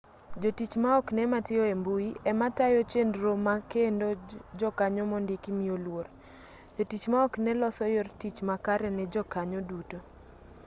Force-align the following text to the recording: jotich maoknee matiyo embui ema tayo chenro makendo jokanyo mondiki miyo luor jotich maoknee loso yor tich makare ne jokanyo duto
jotich 0.41 0.73
maoknee 0.83 1.27
matiyo 1.33 1.63
embui 1.73 2.07
ema 2.31 2.47
tayo 2.57 2.79
chenro 2.91 3.31
makendo 3.47 4.07
jokanyo 4.59 5.03
mondiki 5.11 5.49
miyo 5.57 5.75
luor 5.85 6.05
jotich 6.77 7.05
maoknee 7.13 7.55
loso 7.61 7.83
yor 7.95 8.07
tich 8.19 8.37
makare 8.49 8.89
ne 8.93 9.03
jokanyo 9.13 9.59
duto 9.69 9.97